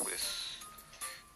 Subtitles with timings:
[0.00, 0.64] 国です。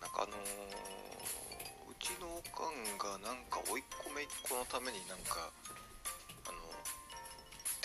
[0.00, 5.52] なんかあのー、うちのおかんがなんか甥っ子姪っ子のためになんか
[6.48, 6.56] あの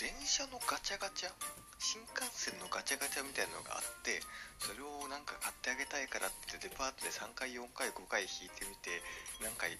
[0.00, 1.32] 電車のガチャガチャ
[1.76, 4.24] 新幹線のガチャガチャみたいなのがあって
[4.56, 9.04] それをなんか買ってあげたいからってデパートで3回4回5回引いてみて
[9.44, 9.76] 何回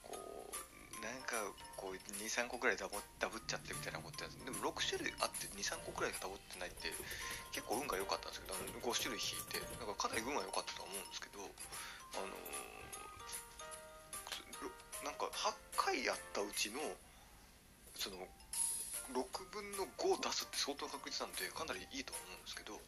[0.00, 0.41] こう
[1.02, 1.34] なんか
[1.74, 6.94] こう23個ぐらいダブダブっちゃってみたいなことやでも6種類あって23個ぐらいがダブってないって
[7.50, 16.78] 結構運が良かったんですけど5種類引いてなんかかなり運が良かったと思うんですけどあのー、なんか8回やったうちの
[17.98, 18.22] その
[19.10, 22.78] 6分の5を出すって相当確率なんでかなりいいと思うんですけど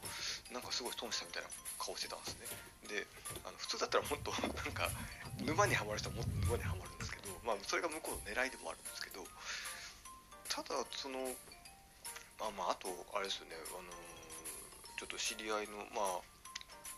[0.55, 1.51] なんかすごい損したみたいな
[1.83, 2.47] 顔してたんですね。
[2.87, 3.07] で
[3.43, 4.87] あの普通だったらもっとなんか
[5.43, 6.94] 沼にはまる人はもっと沼にはまる
[7.45, 9.23] まあそれが向こうの狙いでもあるんですけど
[10.49, 11.21] ただその
[12.41, 13.93] まあまああとあれですよねあの
[14.97, 16.25] ちょっと知り合いのまあ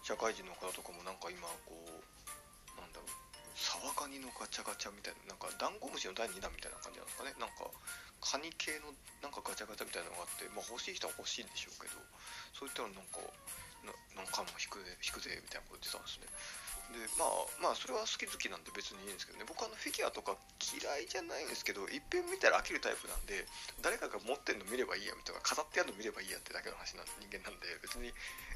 [0.06, 3.10] 社会人の方とかもなんか今こうなんだろう
[3.58, 7.66] サワカニのガチャガチャみたいななんかダンゴムシの第2弾みたいな感じなんですかねなんか。
[8.20, 12.00] カニ系のなんかガチャガチャみたいなのがあって、まあ、欲しい人は欲しいんでしょうけど
[12.56, 13.22] そういったらなんか
[14.16, 16.26] 何回も引く引くぜみたいなこと言ってたんですね。
[16.86, 19.46] でまあまあそれは好き好きなんで別にいいんですけどね。
[19.46, 23.46] 僕あのフィギュアとか嫌いじゃないんですけどいっぺん見たら飽きるタイプなんで
[23.82, 28.10] 誰かが持ってるの見ればいいやみたいな飾ってあるの見ればいいやってだけの話なん人間なんで別に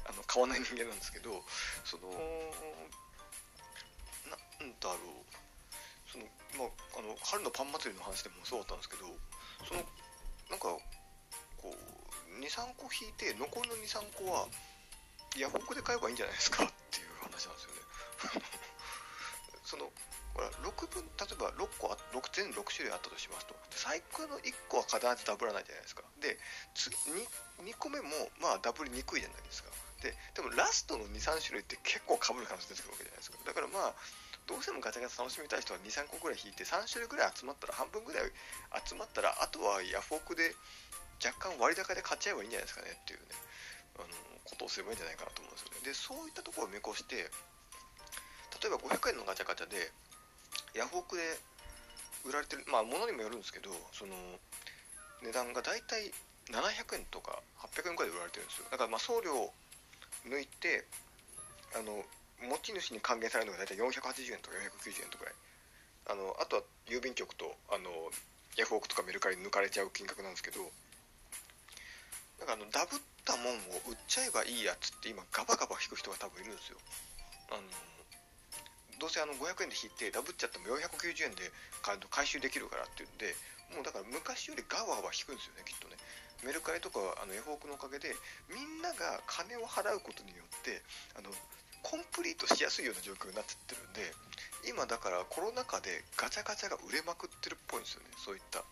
[0.07, 1.43] あの買わない人間なんですけど
[1.87, 2.11] その
[4.27, 4.35] な
[4.67, 5.31] んだろう。
[6.11, 6.27] その
[6.59, 9.07] まああの春のパン祭りの話でもそうだったんですけど
[9.67, 9.81] その
[10.49, 10.67] なんか
[11.57, 14.47] こう23個引いて残りの23個は
[15.37, 16.63] ヤフオクで買えばいいんじゃないですか？
[16.63, 17.71] っていう話なんですよ
[18.41, 18.45] ね。
[19.63, 19.91] その
[20.33, 23.55] ほら6分例えば6個あ6全6種類あったとしますと。
[23.71, 26.03] 最高の1個は必ずダブらないじゃないですか。
[26.19, 26.37] で
[26.75, 26.95] 次
[27.61, 28.09] 2, 2個目も
[28.39, 29.69] まあダブりにくいじゃないですか。
[30.01, 33.37] ででもラストの23種類って結構かぶる可能性出てくるわけじゃないですか。
[33.45, 33.95] だからまあ
[34.51, 38.27] どうしてもガチャガチャ楽しみたい人は23個ぐらい引いて3種類ぐらい集まったら半分ぐらい
[38.83, 40.51] 集まったらあとはヤフオクで
[41.23, 43.31] 若干割高で買っちゃえばいいんじゃないですかねっていうね。
[43.95, 44.11] あの
[44.43, 45.87] ことをすればいいんじゃないかなと思うんですよね。
[45.87, 47.31] でそういったところを見越して
[48.59, 49.87] 例えば500円のガチャガチャで
[50.75, 51.23] ヤフオクで
[52.27, 54.11] 売られてるまあ物にもよるんですけどその
[55.23, 56.11] 値段が大体
[56.51, 57.39] 700円とか
[57.71, 58.67] 800円ぐらいで売られてるんですよ。
[58.67, 59.31] だからま送料
[60.27, 60.83] 抜いて
[61.77, 62.03] あの
[62.41, 65.35] 持ち主に還元されるのが大体480円とか490円とかぐらい。
[66.09, 67.89] あのあとは郵便局とあの
[68.57, 70.59] ヤフオクとかメルカリに抜かれちゃう金額なんですけど
[72.39, 76.77] だかあのダブったもんを売っちゃえばいいやつって今ガバガバ引く人が多分いるんですよ。
[77.53, 77.61] あの
[78.97, 81.49] どうせあの500円で引いてダブっちゃっても490円で
[82.09, 83.33] 回収できるからっていうんで
[83.73, 85.97] もうだから昔よりガバガバ引くんですよねきっとね。
[86.41, 88.13] メルカリとかあのヤフオクのおかげで
[88.49, 90.81] みんなが金を払うことによって
[91.13, 91.29] あの
[91.83, 94.13] コンプリートしやすいような状況になっちゃってるんで
[94.69, 98.13] 今だからコロナ禍でガチャガチャが売れまくってるっぽいんですよね。
[98.17, 98.63] そういった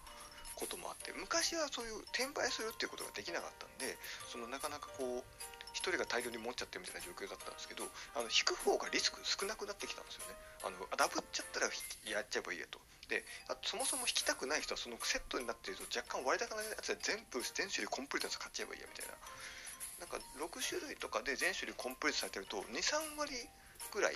[0.56, 1.12] こともあって。
[1.18, 3.97] 昔はそういう転売するっていうことができなかったんで
[4.30, 5.25] そのなかなかこう
[5.74, 7.86] 1人が大量に持っちゃってるみたいな状況だったんですけど
[8.18, 10.36] あの引く方がリスク少なくなってきたんですよね。
[10.66, 11.70] あのダブっちゃったら
[12.06, 12.80] やっちゃえばいいやと。
[13.09, 19.18] であそもそも引きたくない人はそのセットになっていると若干割高なやつで全部全種類コンプリートのやつ買っちゃえばいいやみたいな。
[20.40, 23.36] 6種類とかで全種類コンプリートされてると23割
[23.92, 24.16] ぐらい。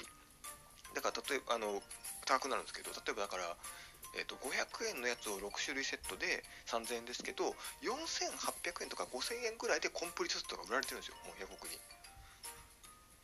[0.95, 1.81] だから例えばあの
[2.25, 3.57] 高くなるんですけど例えばだから
[4.13, 11.73] えーと、500円のやつを6種類セットで3000円ですけど4800円とか5000円ぐらいでコンプリートセットが売られてるんですよもうヤフオクに。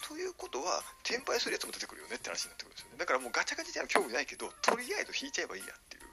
[0.02, 2.98] ということは転売するやつも出てくるよねって話になってくるんですよね。
[2.98, 6.10] だからもうガチャガチャじゃ興味ないけどとりあえず引いちゃえばいいやっていう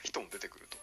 [0.00, 0.80] 人も出てくると。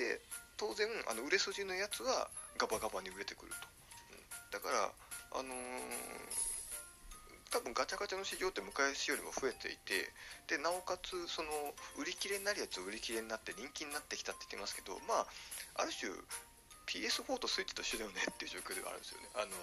[0.00, 0.24] で
[0.56, 3.68] 当然あの売れ筋のやつはガバガバに売れてくると、
[4.50, 4.90] だから
[5.38, 6.50] あのー
[7.50, 10.06] 多分ガチャガチャの市場って昔よりも増えていて
[10.46, 11.50] でなおかつその
[11.98, 16.14] 売り切れになるやつを売り切れになって人気になってきたって言ってますけどまあある種
[16.86, 19.30] PS4 とスイッチと一緒だよねっていう状況ではあるんですよね。
[19.38, 19.54] あの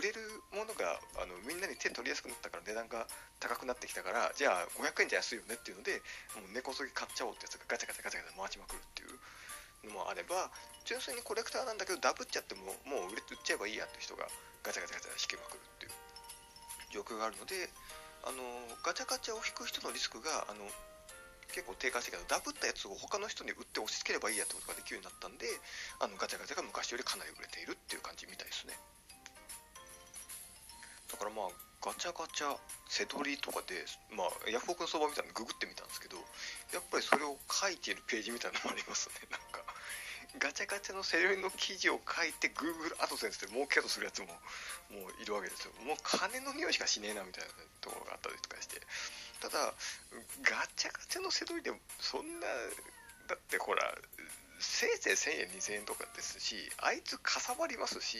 [0.00, 3.04] 売れるものがあのみんなに手取りやすくなったから値段が
[3.40, 6.00] 高くなってきたからじゃあ500円じゃ安いよねっていうので
[6.40, 9.20] もう根こそぎ買っちゃおうってやつがガチャガチャガチャガチャ回しまくるっていう。
[9.84, 10.50] のもあれば
[10.84, 14.26] 純粋にコレクターなんだけどダブっちゃってももう売れ売っちゃえばいいやって人が
[14.64, 15.92] ガチャガチャガチャ引けまくるっていう
[16.90, 17.68] 状況があるので
[18.26, 18.42] あの
[18.82, 20.64] ガチャガチャを引く人のリスクがあの
[21.52, 25.48] 結構低下してきたダブったやつを他の人に売って押し付ければいいやってことができるようになったんで
[26.00, 28.76] あのガチャガチャが昔よりかなり売れているっていう感じみたいですね。
[31.08, 32.52] だからまあガチャガチャ
[32.88, 36.18] 背取りとかで、まあ、ヤフオクの相場みたいなのググってみたんですけど
[36.74, 39.62] やっぱりそれを書いているページみたいなのもありますねなんか。
[40.36, 44.26] ガチャガチャのセリの記事を書いて Google アドセンスで儲けようとするやつも
[44.92, 45.72] もういるわけですよ。
[45.86, 48.80] もう金の匂いしかしねえなみたいなところがあったりとかして。
[49.40, 49.72] ただ
[50.42, 52.46] ガチャガチャのセドリでそんな
[53.28, 53.82] だってほら
[54.58, 58.18] せいぜい1000円2000円とかですしあいつかさばりますし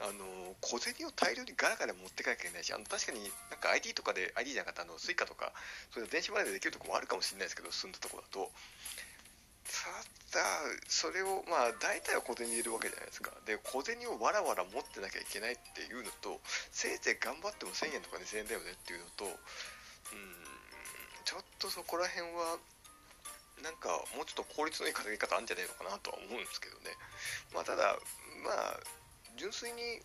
[0.00, 5.52] あの小銭を大量にガラガラ持ってかなきゃいけないしあの確かになんか ID とかで ID じゃなかったあの Suica とか
[5.92, 8.50] それ電子マネーでできるとこもあるかもしれないですけど住んだとこだと。
[9.84, 10.44] ただ
[10.88, 13.30] それをまあ大体は小銭入れるわけじゃないですか。
[13.46, 16.40] で小銭をわらわら持ってなきゃいけないっていうのと
[16.72, 19.34] せいぜい頑張っても1000円とか2000円だよねっていうのとうん
[21.24, 22.58] ちょっとそこら辺は
[23.62, 26.96] なんかもうちょっと効率のいい稼ぎ方あるんじゃないのかなとは思うんですけどね。
[27.54, 27.96] まあただ
[28.42, 28.80] まあ
[29.36, 30.00] 純粋に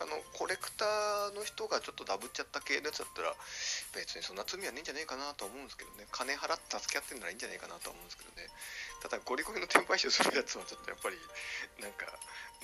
[0.00, 3.36] あのコレクターの人がちょっとダブっちゃった系のやつだったら
[3.92, 6.08] 別にそんな罪はねえんじゃねえかなと思うんですけどね。
[6.10, 8.48] 金払って助け合ってんならいいんじゃないかなと思うんですけどね。
[9.04, 11.20] ただゴリゴリの転売集するやつはちょっとやっぱり
[11.84, 12.08] なんか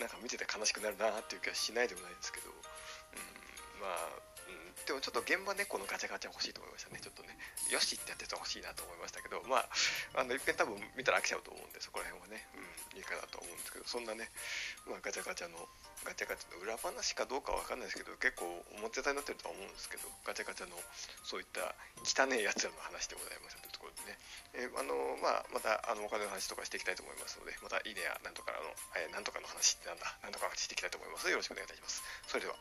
[0.01, 7.03] なんか見てて悲しくなるなっていう気はしないでもないですけど、うん、まあうん、でもちょっと現場猫のガチャガチャ欲しいと思いましたね。
[7.03, 7.35] ちょっとね、
[7.71, 9.67] よしってやってて欲しいなと思いましたけど、まあ、
[10.15, 14.31] あの、いっぺん多分見たら飽きちゃうと思うんで、そこら辺はね、うん、いいかなと思うんですけど、そんなね、
[14.87, 15.59] まあ、ガチャガチャの、
[16.07, 18.47] ガチャガチャの裏話かどうかわかんないですけど、結構
[18.79, 20.79] 表たになってるとは思うんですけど、ガチャガチャの
[21.27, 21.75] そういった
[22.07, 24.19] 汚いやつらの話でございますというところでね、
[24.55, 28.59] えー、あの、まあ、また、あの、お金の話とかしていきたいと思いますので、また、いいねや、なんとかの、
[28.95, 32.03] えー、なんとかの話ってなんだ、なんとか話していきたいと思います、よろしくお願いいたします。
[32.31, 32.55] それでは。